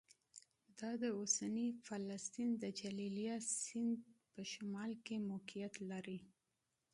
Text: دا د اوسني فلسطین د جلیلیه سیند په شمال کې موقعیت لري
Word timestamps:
دا 0.79 0.91
د 1.01 1.03
اوسني 1.17 1.67
فلسطین 1.87 2.49
د 2.63 2.65
جلیلیه 2.79 3.37
سیند 3.61 3.97
په 4.33 4.41
شمال 4.51 4.91
کې 5.05 5.15
موقعیت 5.29 5.73
لري 5.91 6.19